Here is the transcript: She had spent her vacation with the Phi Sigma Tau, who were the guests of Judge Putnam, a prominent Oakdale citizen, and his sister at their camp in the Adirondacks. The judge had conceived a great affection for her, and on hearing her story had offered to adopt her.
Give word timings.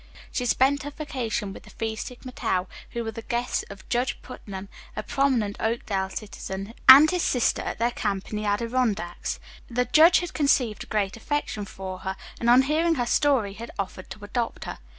She 0.31 0.45
had 0.45 0.49
spent 0.49 0.81
her 0.81 0.89
vacation 0.89 1.53
with 1.53 1.61
the 1.61 1.69
Phi 1.69 1.93
Sigma 1.93 2.31
Tau, 2.31 2.65
who 2.89 3.03
were 3.03 3.11
the 3.11 3.21
guests 3.21 3.63
of 3.69 3.87
Judge 3.87 4.19
Putnam, 4.23 4.67
a 4.95 5.03
prominent 5.03 5.57
Oakdale 5.59 6.09
citizen, 6.09 6.73
and 6.89 7.11
his 7.11 7.21
sister 7.21 7.61
at 7.61 7.77
their 7.77 7.91
camp 7.91 8.31
in 8.31 8.37
the 8.37 8.45
Adirondacks. 8.45 9.39
The 9.69 9.85
judge 9.85 10.21
had 10.21 10.33
conceived 10.33 10.85
a 10.85 10.87
great 10.87 11.17
affection 11.17 11.65
for 11.65 11.99
her, 11.99 12.15
and 12.39 12.49
on 12.49 12.63
hearing 12.63 12.95
her 12.95 13.05
story 13.05 13.53
had 13.53 13.69
offered 13.77 14.09
to 14.09 14.25
adopt 14.25 14.65
her. 14.65 14.79